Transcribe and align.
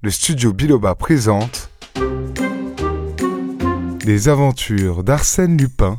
le 0.00 0.10
studio 0.10 0.52
Biloba 0.52 0.94
présente 0.94 1.70
Les 4.04 4.28
aventures 4.28 5.02
d'Arsène 5.02 5.56
Lupin 5.56 5.98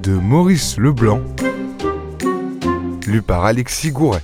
de 0.00 0.12
Maurice 0.12 0.78
Leblanc, 0.78 1.20
lu 3.08 3.20
par 3.20 3.44
Alexis 3.44 3.90
Gouret. 3.90 4.22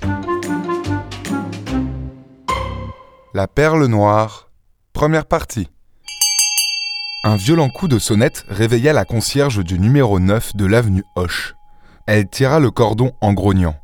La 3.34 3.48
perle 3.48 3.86
noire, 3.86 4.48
première 4.92 5.26
partie. 5.26 5.68
Un 7.24 7.34
violent 7.34 7.70
coup 7.70 7.88
de 7.88 7.98
sonnette 7.98 8.44
réveilla 8.48 8.92
la 8.92 9.04
concierge 9.04 9.64
du 9.64 9.80
numéro 9.80 10.20
9 10.20 10.54
de 10.54 10.66
l'avenue 10.66 11.04
Hoche. 11.16 11.56
Elle 12.06 12.28
tira 12.28 12.60
le 12.60 12.70
cordon 12.70 13.10
en 13.20 13.32
grognant. 13.32 13.74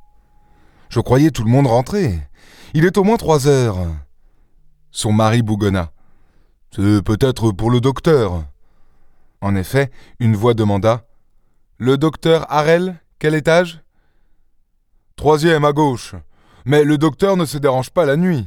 Je 0.91 1.01
croyais 1.01 1.33
tout 1.33 1.43
le 1.43 1.51
monde 1.51 1.67
rentré. 1.67 2.21
Il 2.75 2.85
est 2.85 2.99
au 2.99 3.05
moins 3.05 3.17
trois 3.17 3.47
heures. 3.47 3.79
Son 4.91 5.13
mari 5.13 5.43
bougonna. 5.43 5.93
C'est 6.75 7.03
peut-être 7.03 7.51
pour 7.53 7.71
le 7.71 7.81
docteur. 7.81 8.45
En 9.41 9.55
effet, 9.55 9.91
une 10.21 10.37
voix 10.37 10.55
demanda 10.55 11.07
Le 11.79 11.97
docteur 11.97 12.47
Harel, 12.53 12.97
quel 13.19 13.35
étage? 13.35 13.81
Troisième 15.17 15.65
à 15.65 15.73
gauche. 15.73 16.15
Mais 16.65 16.85
le 16.85 16.99
docteur 16.99 17.37
ne 17.37 17.47
se 17.47 17.57
dérange 17.57 17.91
pas 17.91 18.05
la 18.05 18.17
nuit. 18.17 18.47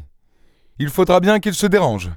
Il 0.77 0.90
faudra 0.90 1.20
bien 1.20 1.40
qu'il 1.40 1.55
se 1.55 1.66
dérange. 1.66 2.12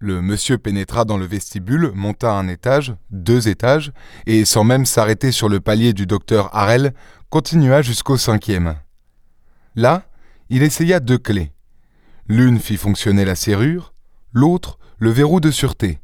Le 0.00 0.22
monsieur 0.22 0.58
pénétra 0.58 1.04
dans 1.04 1.16
le 1.16 1.26
vestibule, 1.26 1.90
monta 1.94 2.32
un 2.32 2.46
étage, 2.48 2.94
deux 3.10 3.48
étages, 3.48 3.92
et 4.26 4.44
sans 4.44 4.62
même 4.64 4.86
s'arrêter 4.86 5.32
sur 5.32 5.48
le 5.48 5.60
palier 5.60 5.92
du 5.92 6.06
docteur 6.06 6.54
Harel, 6.54 6.94
continua 7.30 7.82
jusqu'au 7.82 8.16
cinquième. 8.16 8.76
Là, 9.74 10.07
il 10.50 10.62
essaya 10.62 11.00
deux 11.00 11.18
clés. 11.18 11.52
L'une 12.26 12.58
fit 12.58 12.76
fonctionner 12.76 13.24
la 13.24 13.34
serrure, 13.34 13.94
l'autre 14.32 14.78
le 14.98 15.10
verrou 15.10 15.40
de 15.40 15.50
sûreté. 15.50 16.00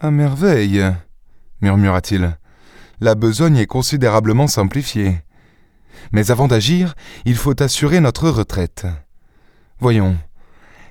À 0.00 0.10
merveille, 0.10 0.84
murmura-t-il. 1.60 2.36
La 3.00 3.14
besogne 3.14 3.56
est 3.56 3.66
considérablement 3.66 4.46
simplifiée. 4.46 5.22
Mais 6.12 6.30
avant 6.30 6.48
d'agir, 6.48 6.94
il 7.24 7.36
faut 7.36 7.60
assurer 7.62 8.00
notre 8.00 8.28
retraite. 8.28 8.86
Voyons, 9.78 10.18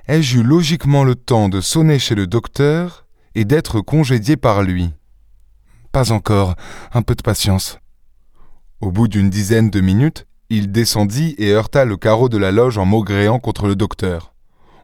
ai-je 0.08 0.38
eu 0.38 0.42
logiquement 0.42 1.04
le 1.04 1.14
temps 1.14 1.48
de 1.48 1.60
sonner 1.60 1.98
chez 1.98 2.14
le 2.14 2.26
docteur 2.26 3.06
et 3.34 3.44
d'être 3.44 3.80
congédié 3.80 4.36
par 4.36 4.62
lui? 4.62 4.92
Pas 5.92 6.12
encore, 6.12 6.56
un 6.92 7.02
peu 7.02 7.14
de 7.14 7.22
patience. 7.22 7.78
Au 8.80 8.90
bout 8.90 9.08
d'une 9.08 9.30
dizaine 9.30 9.70
de 9.70 9.80
minutes, 9.80 10.26
il 10.50 10.70
descendit 10.70 11.34
et 11.38 11.50
heurta 11.50 11.84
le 11.84 11.96
carreau 11.96 12.28
de 12.28 12.38
la 12.38 12.52
loge 12.52 12.78
en 12.78 12.84
maugréant 12.84 13.38
contre 13.38 13.66
le 13.66 13.76
docteur. 13.76 14.34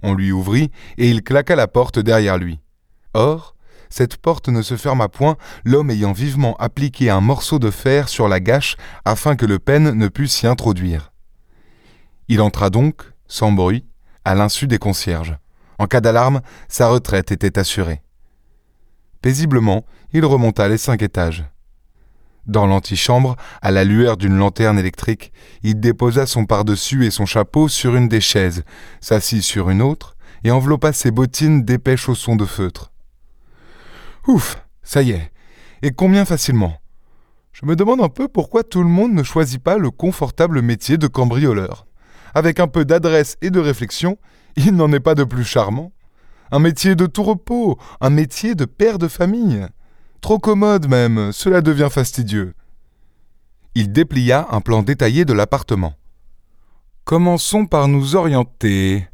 On 0.03 0.15
lui 0.15 0.33
ouvrit 0.33 0.71
et 0.99 1.11
il 1.11 1.23
claqua 1.23 1.57
la 1.57 1.69
porte 1.69 1.99
derrière 1.99 2.39
lui. 2.39 2.61
Or, 3.15 3.55
cette 3.91 4.17
porte 4.17 4.49
ne 4.49 4.63
se 4.63 4.77
ferma 4.77 5.09
point, 5.09 5.37
l'homme 5.65 5.91
ayant 5.91 6.13
vivement 6.13 6.57
appliqué 6.59 7.11
un 7.11 7.21
morceau 7.21 7.59
de 7.59 7.71
fer 7.71 8.09
sur 8.09 8.29
la 8.29 8.41
gâche 8.41 8.77
afin 9.05 9.37
que 9.37 9.47
le 9.47 9.59
pêne 9.59 9.91
ne 9.91 10.09
pût 10.09 10.29
s'y 10.29 10.47
introduire. 10.47 11.13
Il 12.29 12.41
entra 12.41 12.71
donc, 12.71 13.03
sans 13.27 13.51
bruit, 13.51 13.85
à 14.25 14.35
l'insu 14.35 14.69
des 14.69 14.79
concierges. 14.79 15.37
En 15.79 15.87
cas 15.87 16.01
d'alarme, 16.01 16.41
sa 16.69 16.89
retraite 16.89 17.33
était 17.33 17.59
assurée. 17.59 18.03
Paisiblement, 19.23 19.85
il 20.13 20.25
remonta 20.25 20.69
les 20.69 20.79
cinq 20.79 21.03
étages. 21.03 21.45
Dans 22.51 22.67
l'antichambre, 22.67 23.37
à 23.63 23.71
la 23.71 23.85
lueur 23.85 24.17
d'une 24.17 24.37
lanterne 24.37 24.77
électrique, 24.77 25.33
il 25.63 25.79
déposa 25.79 26.27
son 26.27 26.47
pardessus 26.47 27.07
et 27.07 27.13
son 27.13 27.25
chapeau 27.25 27.69
sur 27.69 27.95
une 27.95 28.09
des 28.09 28.21
chaises, 28.21 28.65
s'assit 29.01 29.45
sur 29.45 29.71
une 29.71 29.81
autre 29.81 30.17
et 30.43 30.51
enveloppa 30.51 30.93
ses 30.93 31.13
bottines 31.13 31.63
d'épais 31.63 31.97
chaussons 31.97 32.35
de 32.35 32.45
feutre. 32.45 32.91
Ouf, 34.27 34.61
ça 34.83 35.01
y 35.01 35.13
est. 35.13 35.31
Et 35.83 35.93
combien 35.93 36.25
facilement? 36.25 36.75
Je 37.53 37.67
me 37.67 37.77
demande 37.77 38.01
un 38.01 38.09
peu 38.09 38.27
pourquoi 38.27 38.65
tout 38.65 38.83
le 38.83 38.89
monde 38.89 39.13
ne 39.13 39.23
choisit 39.23 39.63
pas 39.63 39.79
le 39.79 39.93
confortable 39.93 40.61
métier 40.61 40.99
de 40.99 41.07
cambrioleur. 41.07 41.87
Avec 42.35 42.59
un 42.59 42.67
peu 42.67 42.85
d'adresse 42.85 43.37
et 43.43 43.51
de 43.51 43.61
réflexion, 43.61 44.19
il 44.57 44.75
n'en 44.75 44.93
est 44.93 44.99
pas 44.99 45.15
de 45.15 45.23
plus 45.23 45.45
charmant. 45.45 45.93
Un 46.51 46.59
métier 46.59 46.97
de 46.97 47.07
tout 47.07 47.23
repos, 47.23 47.79
un 48.01 48.11
métier 48.11 48.57
de 48.57 48.65
père 48.65 48.99
de 48.99 49.07
famille. 49.07 49.69
Trop 50.21 50.39
commode 50.39 50.87
même, 50.87 51.33
cela 51.33 51.63
devient 51.63 51.89
fastidieux. 51.91 52.55
Il 53.75 53.91
déplia 53.91 54.47
un 54.51 54.61
plan 54.61 54.83
détaillé 54.83 55.25
de 55.25 55.33
l'appartement. 55.33 55.95
Commençons 57.05 57.67
par 57.67 57.89
nous 57.89 58.17
orienter. 58.17 59.07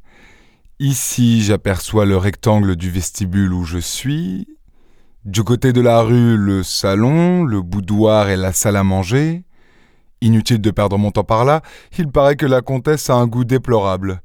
Ici, 0.81 1.43
j'aperçois 1.43 2.07
le 2.07 2.17
rectangle 2.17 2.75
du 2.75 2.91
vestibule 2.91 3.53
où 3.53 3.65
je 3.65 3.79
suis. 3.79 4.49
Du 5.25 5.45
côté 5.45 5.73
de 5.73 5.81
la 5.81 6.03
rue, 6.03 6.37
le 6.37 6.63
salon, 6.63 7.45
le 7.45 7.63
boudoir 7.63 8.29
et 8.29 8.37
la 8.37 8.53
salle 8.53 8.77
à 8.77 8.83
manger. 8.83 9.45
Inutile 10.21 10.61
de 10.61 10.71
perdre 10.71 10.99
mon 10.99 11.13
temps 11.13 11.25
par 11.25 11.45
là, 11.45 11.63
il 11.99 12.09
paraît 12.09 12.37
que 12.37 12.47
la 12.47 12.63
comtesse 12.63 13.11
a 13.11 13.15
un 13.15 13.27
goût 13.27 13.45
déplorable. 13.45 14.23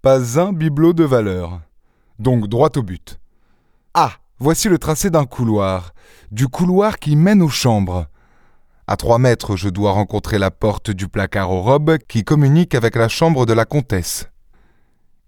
Pas 0.00 0.40
un 0.40 0.52
bibelot 0.52 0.92
de 0.92 1.04
valeur. 1.04 1.60
Donc 2.18 2.46
droit 2.46 2.70
au 2.76 2.82
but. 2.82 3.18
Ah, 3.94 4.12
voici 4.40 4.68
le 4.68 4.78
tracé 4.78 5.10
d'un 5.10 5.26
couloir 5.26 5.92
du 6.30 6.48
couloir 6.48 6.98
qui 6.98 7.16
mène 7.16 7.42
aux 7.42 7.48
chambres. 7.48 8.06
À 8.86 8.96
trois 8.96 9.18
mètres, 9.18 9.56
je 9.56 9.68
dois 9.68 9.92
rencontrer 9.92 10.38
la 10.38 10.50
porte 10.50 10.90
du 10.90 11.08
placard 11.08 11.50
aux 11.50 11.62
robes 11.62 11.98
qui 11.98 12.24
communique 12.24 12.74
avec 12.74 12.96
la 12.96 13.08
chambre 13.08 13.46
de 13.46 13.52
la 13.52 13.64
comtesse. 13.64 14.28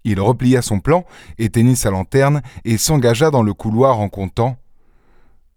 Il 0.03 0.19
replia 0.19 0.61
son 0.61 0.79
plan, 0.79 1.05
éteignit 1.37 1.77
sa 1.77 1.91
lanterne 1.91 2.41
et 2.65 2.77
s'engagea 2.77 3.31
dans 3.31 3.43
le 3.43 3.53
couloir 3.53 3.99
en 3.99 4.09
comptant 4.09 4.57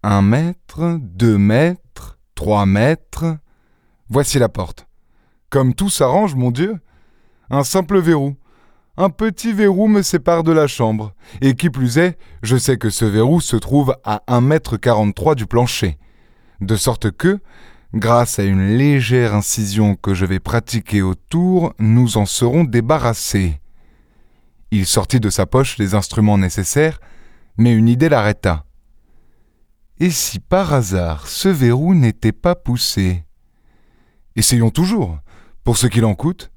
un 0.02 0.22
mètre, 0.22 0.98
deux 1.00 1.36
mètres, 1.36 2.18
trois 2.36 2.64
mètres. 2.64 3.38
Voici 4.08 4.38
la 4.38 4.48
porte. 4.48 4.86
Comme 5.50 5.74
tout 5.74 5.90
s'arrange, 5.90 6.36
mon 6.36 6.52
Dieu. 6.52 6.78
Un 7.50 7.64
simple 7.64 7.98
verrou. 7.98 8.36
Un 8.98 9.10
petit 9.10 9.52
verrou 9.52 9.88
me 9.88 10.00
sépare 10.00 10.42
de 10.42 10.52
la 10.52 10.66
chambre, 10.66 11.12
et 11.42 11.54
qui 11.54 11.68
plus 11.68 11.98
est, 11.98 12.18
je 12.42 12.56
sais 12.56 12.78
que 12.78 12.88
ce 12.88 13.04
verrou 13.04 13.42
se 13.42 13.56
trouve 13.56 13.94
à 14.04 14.22
un 14.26 14.40
mètre 14.40 14.78
quarante-trois 14.78 15.34
du 15.34 15.46
plancher. 15.46 15.98
De 16.62 16.76
sorte 16.76 17.10
que, 17.10 17.38
grâce 17.92 18.38
à 18.38 18.44
une 18.44 18.78
légère 18.78 19.34
incision 19.34 19.96
que 19.96 20.14
je 20.14 20.24
vais 20.24 20.40
pratiquer 20.40 21.02
autour, 21.02 21.74
nous 21.78 22.16
en 22.16 22.24
serons 22.24 22.64
débarrassés. 22.64 23.60
Il 24.70 24.86
sortit 24.86 25.20
de 25.20 25.28
sa 25.28 25.44
poche 25.44 25.76
les 25.76 25.94
instruments 25.94 26.38
nécessaires, 26.38 26.98
mais 27.58 27.74
une 27.74 27.88
idée 27.88 28.08
l'arrêta. 28.08 28.64
Et 30.00 30.10
si 30.10 30.40
par 30.40 30.72
hasard 30.72 31.28
ce 31.28 31.48
verrou 31.48 31.94
n'était 31.94 32.32
pas 32.32 32.54
poussé? 32.54 33.24
Essayons 34.36 34.70
toujours, 34.70 35.18
pour 35.64 35.76
ce 35.76 35.86
qu'il 35.86 36.06
en 36.06 36.14
coûte. 36.14 36.50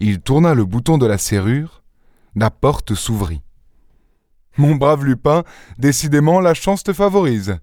Il 0.00 0.20
tourna 0.20 0.54
le 0.54 0.64
bouton 0.64 0.96
de 0.96 1.06
la 1.06 1.18
serrure, 1.18 1.82
la 2.34 2.50
porte 2.50 2.94
s'ouvrit. 2.94 3.42
Mon 4.56 4.74
brave 4.74 5.04
Lupin, 5.04 5.44
décidément 5.78 6.40
la 6.40 6.54
chance 6.54 6.82
te 6.82 6.92
favorise. 6.92 7.58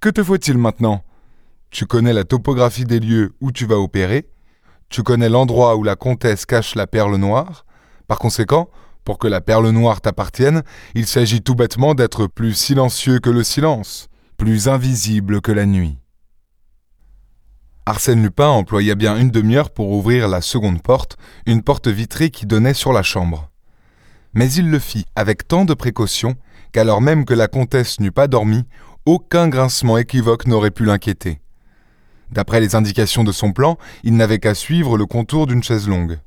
Que 0.00 0.08
te 0.08 0.22
faut-il 0.22 0.56
maintenant? 0.56 1.02
Tu 1.70 1.86
connais 1.86 2.12
la 2.12 2.24
topographie 2.24 2.84
des 2.84 3.00
lieux 3.00 3.34
où 3.40 3.52
tu 3.52 3.66
vas 3.66 3.78
opérer, 3.78 4.28
tu 4.90 5.02
connais 5.02 5.28
l'endroit 5.28 5.76
où 5.76 5.82
la 5.82 5.96
comtesse 5.96 6.46
cache 6.46 6.74
la 6.74 6.86
perle 6.86 7.16
noire. 7.16 7.64
Par 8.08 8.18
conséquent, 8.18 8.68
pour 9.04 9.18
que 9.18 9.28
la 9.28 9.40
perle 9.40 9.70
noire 9.70 10.00
t'appartienne, 10.00 10.62
il 10.94 11.06
s'agit 11.06 11.42
tout 11.42 11.54
bêtement 11.54 11.94
d'être 11.94 12.26
plus 12.26 12.54
silencieux 12.54 13.18
que 13.18 13.30
le 13.30 13.44
silence, 13.44 14.08
plus 14.36 14.68
invisible 14.68 15.40
que 15.40 15.52
la 15.52 15.66
nuit. 15.66 15.98
Arsène 17.90 18.22
Lupin 18.22 18.46
employa 18.46 18.94
bien 18.94 19.16
une 19.16 19.32
demi-heure 19.32 19.70
pour 19.70 19.90
ouvrir 19.90 20.28
la 20.28 20.42
seconde 20.42 20.80
porte, 20.80 21.16
une 21.44 21.64
porte 21.64 21.88
vitrée 21.88 22.30
qui 22.30 22.46
donnait 22.46 22.72
sur 22.72 22.92
la 22.92 23.02
chambre. 23.02 23.50
Mais 24.32 24.52
il 24.52 24.70
le 24.70 24.78
fit 24.78 25.06
avec 25.16 25.48
tant 25.48 25.64
de 25.64 25.74
précaution 25.74 26.36
qu'alors 26.70 27.00
même 27.00 27.24
que 27.24 27.34
la 27.34 27.48
comtesse 27.48 27.98
n'eût 27.98 28.12
pas 28.12 28.28
dormi, 28.28 28.62
aucun 29.06 29.48
grincement 29.48 29.98
équivoque 29.98 30.46
n'aurait 30.46 30.70
pu 30.70 30.84
l'inquiéter. 30.84 31.40
D'après 32.30 32.60
les 32.60 32.76
indications 32.76 33.24
de 33.24 33.32
son 33.32 33.50
plan, 33.50 33.76
il 34.04 34.14
n'avait 34.14 34.38
qu'à 34.38 34.54
suivre 34.54 34.96
le 34.96 35.06
contour 35.06 35.48
d'une 35.48 35.64
chaise 35.64 35.88
longue. 35.88 36.20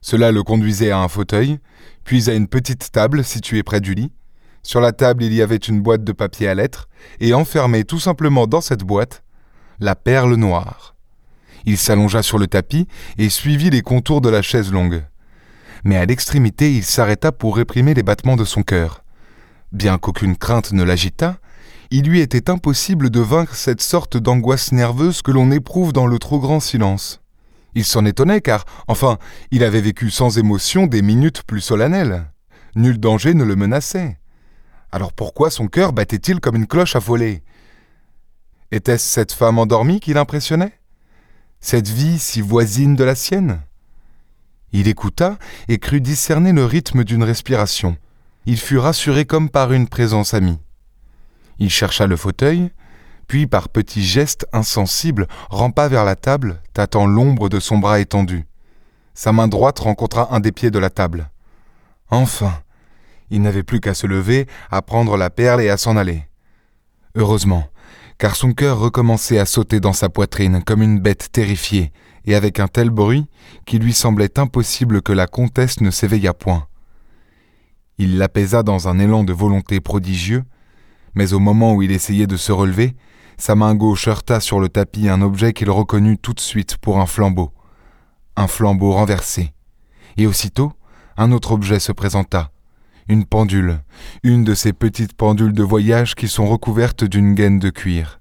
Cela 0.00 0.30
le 0.30 0.44
conduisait 0.44 0.92
à 0.92 1.00
un 1.00 1.08
fauteuil, 1.08 1.58
puis 2.04 2.30
à 2.30 2.34
une 2.34 2.46
petite 2.46 2.92
table 2.92 3.24
située 3.24 3.64
près 3.64 3.80
du 3.80 3.94
lit. 3.94 4.12
Sur 4.62 4.80
la 4.80 4.92
table, 4.92 5.24
il 5.24 5.34
y 5.34 5.42
avait 5.42 5.56
une 5.56 5.80
boîte 5.80 6.04
de 6.04 6.12
papier 6.12 6.46
à 6.46 6.54
lettres, 6.54 6.88
et 7.18 7.34
enfermée 7.34 7.82
tout 7.82 7.98
simplement 7.98 8.46
dans 8.46 8.60
cette 8.60 8.84
boîte, 8.84 9.23
la 9.80 9.94
perle 9.94 10.34
noire. 10.34 10.94
Il 11.66 11.78
s'allongea 11.78 12.22
sur 12.22 12.38
le 12.38 12.46
tapis 12.46 12.86
et 13.18 13.28
suivit 13.28 13.70
les 13.70 13.82
contours 13.82 14.20
de 14.20 14.28
la 14.28 14.42
chaise 14.42 14.70
longue. 14.70 15.04
Mais 15.84 15.96
à 15.96 16.06
l'extrémité, 16.06 16.74
il 16.74 16.84
s'arrêta 16.84 17.32
pour 17.32 17.56
réprimer 17.56 17.94
les 17.94 18.02
battements 18.02 18.36
de 18.36 18.44
son 18.44 18.62
cœur. 18.62 19.04
Bien 19.72 19.98
qu'aucune 19.98 20.36
crainte 20.36 20.72
ne 20.72 20.82
l'agitât, 20.82 21.36
il 21.90 22.06
lui 22.06 22.20
était 22.20 22.50
impossible 22.50 23.10
de 23.10 23.20
vaincre 23.20 23.54
cette 23.54 23.82
sorte 23.82 24.16
d'angoisse 24.16 24.72
nerveuse 24.72 25.22
que 25.22 25.30
l'on 25.30 25.50
éprouve 25.50 25.92
dans 25.92 26.06
le 26.06 26.18
trop 26.18 26.38
grand 26.38 26.60
silence. 26.60 27.20
Il 27.74 27.84
s'en 27.84 28.04
étonnait 28.04 28.40
car, 28.40 28.64
enfin, 28.88 29.18
il 29.50 29.64
avait 29.64 29.80
vécu 29.80 30.10
sans 30.10 30.38
émotion 30.38 30.86
des 30.86 31.02
minutes 31.02 31.42
plus 31.42 31.60
solennelles. 31.60 32.30
Nul 32.76 32.98
danger 32.98 33.34
ne 33.34 33.44
le 33.44 33.56
menaçait. 33.56 34.18
Alors 34.92 35.12
pourquoi 35.12 35.50
son 35.50 35.66
cœur 35.66 35.92
battait-il 35.92 36.40
comme 36.40 36.56
une 36.56 36.66
cloche 36.66 36.96
affolée? 36.96 37.42
Était-ce 38.70 39.06
cette 39.06 39.32
femme 39.32 39.58
endormie 39.58 40.00
qui 40.00 40.14
l'impressionnait? 40.14 40.72
Cette 41.60 41.88
vie 41.88 42.18
si 42.18 42.40
voisine 42.40 42.96
de 42.96 43.04
la 43.04 43.14
sienne? 43.14 43.60
Il 44.72 44.88
écouta 44.88 45.38
et 45.68 45.78
crut 45.78 46.02
discerner 46.02 46.52
le 46.52 46.64
rythme 46.64 47.04
d'une 47.04 47.22
respiration. 47.22 47.96
Il 48.46 48.58
fut 48.58 48.78
rassuré 48.78 49.24
comme 49.24 49.48
par 49.48 49.72
une 49.72 49.88
présence 49.88 50.34
amie. 50.34 50.58
Il 51.58 51.70
chercha 51.70 52.06
le 52.06 52.16
fauteuil, 52.16 52.70
puis 53.28 53.46
par 53.46 53.68
petits 53.68 54.04
gestes 54.04 54.46
insensibles 54.52 55.28
rampa 55.48 55.88
vers 55.88 56.04
la 56.04 56.16
table, 56.16 56.60
tâtant 56.72 57.06
l'ombre 57.06 57.48
de 57.48 57.60
son 57.60 57.78
bras 57.78 58.00
étendu. 58.00 58.44
Sa 59.14 59.32
main 59.32 59.46
droite 59.46 59.78
rencontra 59.78 60.34
un 60.34 60.40
des 60.40 60.52
pieds 60.52 60.70
de 60.70 60.78
la 60.78 60.90
table. 60.90 61.30
Enfin. 62.10 62.60
Il 63.30 63.40
n'avait 63.40 63.62
plus 63.62 63.80
qu'à 63.80 63.94
se 63.94 64.06
lever, 64.06 64.46
à 64.70 64.82
prendre 64.82 65.16
la 65.16 65.30
perle 65.30 65.62
et 65.62 65.70
à 65.70 65.76
s'en 65.76 65.96
aller. 65.96 66.28
Heureusement, 67.14 67.66
car 68.18 68.36
son 68.36 68.52
cœur 68.52 68.78
recommençait 68.78 69.38
à 69.38 69.46
sauter 69.46 69.80
dans 69.80 69.92
sa 69.92 70.08
poitrine 70.08 70.62
comme 70.64 70.82
une 70.82 71.00
bête 71.00 71.30
terrifiée, 71.32 71.92
et 72.26 72.34
avec 72.34 72.60
un 72.60 72.68
tel 72.68 72.90
bruit 72.90 73.26
qu'il 73.66 73.82
lui 73.82 73.92
semblait 73.92 74.38
impossible 74.38 75.02
que 75.02 75.12
la 75.12 75.26
comtesse 75.26 75.80
ne 75.80 75.90
s'éveillât 75.90 76.34
point. 76.34 76.66
Il 77.98 78.18
l'apaisa 78.18 78.62
dans 78.62 78.88
un 78.88 78.98
élan 78.98 79.24
de 79.24 79.32
volonté 79.32 79.80
prodigieux, 79.80 80.44
mais 81.14 81.32
au 81.32 81.38
moment 81.38 81.74
où 81.74 81.82
il 81.82 81.92
essayait 81.92 82.26
de 82.26 82.36
se 82.36 82.50
relever, 82.50 82.96
sa 83.36 83.54
main 83.54 83.74
gauche 83.74 84.08
heurta 84.08 84.40
sur 84.40 84.60
le 84.60 84.68
tapis 84.68 85.08
un 85.08 85.22
objet 85.22 85.52
qu'il 85.52 85.70
reconnut 85.70 86.18
tout 86.18 86.34
de 86.34 86.40
suite 86.40 86.76
pour 86.78 87.00
un 87.00 87.06
flambeau. 87.06 87.52
Un 88.36 88.48
flambeau 88.48 88.92
renversé. 88.92 89.52
Et 90.16 90.26
aussitôt, 90.26 90.72
un 91.16 91.30
autre 91.32 91.52
objet 91.52 91.78
se 91.78 91.92
présenta. 91.92 92.50
Une 93.08 93.26
pendule, 93.26 93.80
une 94.22 94.44
de 94.44 94.54
ces 94.54 94.72
petites 94.72 95.12
pendules 95.12 95.52
de 95.52 95.62
voyage 95.62 96.14
qui 96.14 96.26
sont 96.26 96.46
recouvertes 96.46 97.04
d'une 97.04 97.34
gaine 97.34 97.58
de 97.58 97.68
cuir. 97.68 98.20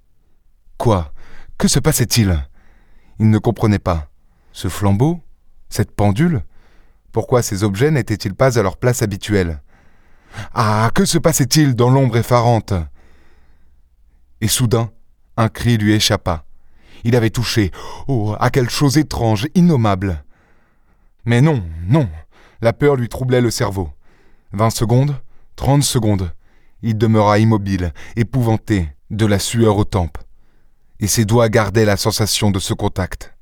Quoi? 0.78 1.14
Que 1.58 1.70
se 1.70 1.80
passait-il? 1.80 2.38
Il 3.20 3.30
ne 3.30 3.38
comprenait 3.38 3.80
pas. 3.80 4.10
Ce 4.52 4.68
flambeau 4.68 5.22
Cette 5.70 5.92
pendule 5.92 6.44
Pourquoi 7.14 7.42
ces 7.42 7.64
objets 7.64 7.92
n'étaient-ils 7.92 8.36
pas 8.36 8.60
à 8.60 8.64
leur 8.64 8.76
place 8.76 9.02
habituelle? 9.02 9.62
Ah 10.54 10.92
Que 10.94 11.06
se 11.06 11.18
passait-il 11.18 11.76
dans 11.76 11.90
l'ombre 11.90 12.18
effarante? 12.18 12.74
Et 14.42 14.50
soudain, 14.50 14.90
un 15.38 15.48
cri 15.48 15.78
lui 15.78 15.94
échappa. 15.94 16.44
Il 17.06 17.16
avait 17.16 17.30
touché, 17.30 17.72
oh, 18.08 18.36
à 18.40 18.50
quelque 18.50 18.72
chose 18.72 18.98
étrange, 18.98 19.48
innommable. 19.56 20.24
Mais 21.24 21.42
non, 21.42 21.64
non, 21.88 22.10
la 22.62 22.74
peur 22.74 22.98
lui 22.98 23.08
troublait 23.08 23.42
le 23.42 23.52
cerveau. 23.52 23.90
Vingt 24.56 24.70
secondes, 24.70 25.20
trente 25.56 25.82
secondes, 25.82 26.32
il 26.84 26.96
demeura 26.96 27.40
immobile, 27.40 27.92
épouvanté, 28.16 28.88
de 29.10 29.26
la 29.26 29.40
sueur 29.40 29.78
aux 29.78 29.84
tempes. 29.84 30.20
Et 31.00 31.08
ses 31.08 31.26
doigts 31.26 31.50
gardaient 31.50 31.86
la 31.86 31.98
sensation 31.98 32.52
de 32.52 32.60
ce 32.60 32.76
contact. 32.76 33.34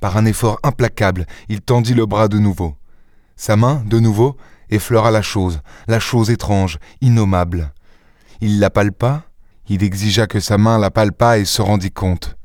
Par 0.00 0.16
un 0.16 0.24
effort 0.24 0.58
implacable, 0.64 1.24
il 1.48 1.60
tendit 1.60 1.94
le 1.94 2.04
bras 2.04 2.26
de 2.26 2.40
nouveau. 2.40 2.76
Sa 3.36 3.54
main, 3.54 3.84
de 3.86 4.00
nouveau, 4.00 4.36
effleura 4.70 5.12
la 5.12 5.22
chose, 5.22 5.60
la 5.86 6.00
chose 6.00 6.30
étrange, 6.30 6.80
innommable. 7.00 7.72
Il 8.40 8.58
la 8.58 8.70
palpa, 8.70 9.22
il 9.68 9.84
exigea 9.84 10.26
que 10.26 10.40
sa 10.40 10.58
main 10.58 10.78
la 10.78 10.90
palpât 10.90 11.38
et 11.38 11.44
se 11.44 11.62
rendit 11.62 11.92
compte. 11.92 12.36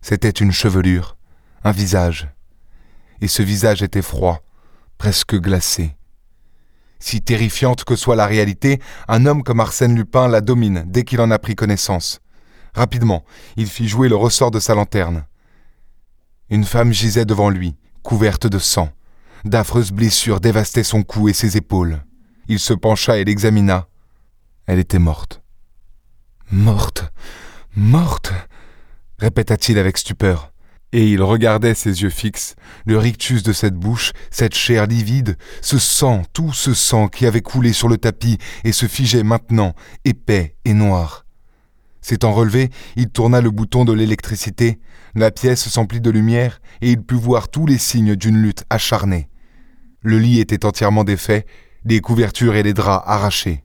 C'était 0.00 0.30
une 0.30 0.52
chevelure, 0.52 1.16
un 1.64 1.72
visage. 1.72 2.28
Et 3.20 3.26
ce 3.26 3.42
visage 3.42 3.82
était 3.82 4.00
froid, 4.00 4.42
presque 4.96 5.34
glacé. 5.34 5.97
Si 7.00 7.22
terrifiante 7.22 7.84
que 7.84 7.96
soit 7.96 8.16
la 8.16 8.26
réalité, 8.26 8.80
un 9.06 9.26
homme 9.26 9.42
comme 9.42 9.60
Arsène 9.60 9.94
Lupin 9.94 10.28
la 10.28 10.40
domine 10.40 10.84
dès 10.86 11.04
qu'il 11.04 11.20
en 11.20 11.30
a 11.30 11.38
pris 11.38 11.54
connaissance. 11.54 12.20
Rapidement, 12.74 13.24
il 13.56 13.66
fit 13.66 13.88
jouer 13.88 14.08
le 14.08 14.16
ressort 14.16 14.50
de 14.50 14.60
sa 14.60 14.74
lanterne. 14.74 15.24
Une 16.50 16.64
femme 16.64 16.92
gisait 16.92 17.24
devant 17.24 17.50
lui, 17.50 17.76
couverte 18.02 18.46
de 18.46 18.58
sang. 18.58 18.90
D'affreuses 19.44 19.92
blessures 19.92 20.40
dévastaient 20.40 20.82
son 20.82 21.02
cou 21.02 21.28
et 21.28 21.32
ses 21.32 21.56
épaules. 21.56 22.02
Il 22.48 22.58
se 22.58 22.72
pencha 22.72 23.18
et 23.18 23.24
l'examina. 23.24 23.88
Elle 24.66 24.78
était 24.78 24.98
morte. 24.98 25.42
Morte. 26.50 27.04
Morte. 27.76 28.32
répéta-t-il 29.18 29.78
avec 29.78 29.98
stupeur. 29.98 30.52
Et 30.92 31.10
il 31.10 31.22
regardait 31.22 31.74
ses 31.74 32.02
yeux 32.02 32.10
fixes, 32.10 32.54
le 32.86 32.96
rictus 32.96 33.42
de 33.42 33.52
cette 33.52 33.74
bouche, 33.74 34.12
cette 34.30 34.54
chair 34.54 34.86
livide, 34.86 35.36
ce 35.60 35.78
sang, 35.78 36.22
tout 36.32 36.52
ce 36.52 36.72
sang 36.72 37.08
qui 37.08 37.26
avait 37.26 37.42
coulé 37.42 37.74
sur 37.74 37.88
le 37.88 37.98
tapis 37.98 38.38
et 38.64 38.72
se 38.72 38.86
figeait 38.86 39.22
maintenant, 39.22 39.74
épais 40.04 40.56
et 40.64 40.72
noir. 40.72 41.26
S'étant 42.00 42.32
relevé, 42.32 42.70
il 42.96 43.10
tourna 43.10 43.42
le 43.42 43.50
bouton 43.50 43.84
de 43.84 43.92
l'électricité, 43.92 44.78
la 45.14 45.30
pièce 45.30 45.68
s'emplit 45.68 46.00
de 46.00 46.10
lumière, 46.10 46.60
et 46.80 46.92
il 46.92 47.02
put 47.02 47.16
voir 47.16 47.48
tous 47.48 47.66
les 47.66 47.76
signes 47.76 48.16
d'une 48.16 48.40
lutte 48.40 48.64
acharnée. 48.70 49.28
Le 50.00 50.18
lit 50.18 50.40
était 50.40 50.64
entièrement 50.64 51.04
défait, 51.04 51.44
les 51.84 52.00
couvertures 52.00 52.54
et 52.54 52.62
les 52.62 52.72
draps 52.72 53.04
arrachés. 53.06 53.62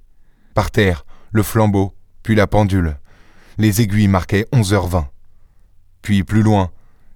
Par 0.56 0.72
terre, 0.72 1.06
le 1.32 1.44
flambeau, 1.44 1.94
puis 2.22 2.36
la 2.36 2.48
pendule. 2.48 2.98
Les 3.58 3.82
aiguilles 3.82 4.08
marquaient 4.08 4.48
onze 4.52 4.74
heures 4.74 4.88
vingt. 4.88 5.08
Puis 6.02 6.24
plus 6.24 6.42
loin, 6.42 6.72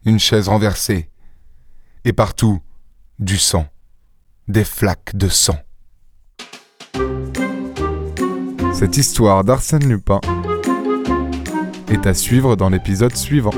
une 0.07 0.19
chaise 0.19 0.47
renversée. 0.47 1.09
Et 2.05 2.13
partout, 2.13 2.61
du 3.19 3.37
sang. 3.37 3.67
Des 4.47 4.63
flaques 4.63 5.15
de 5.15 5.27
sang. 5.27 5.59
Cette 8.73 8.95
histoire 8.95 9.43
d'Arsène 9.43 9.87
Lupin 9.87 10.21
est 11.89 12.07
à 12.07 12.13
suivre 12.13 12.55
dans 12.55 12.69
l'épisode 12.69 13.15
suivant. 13.17 13.51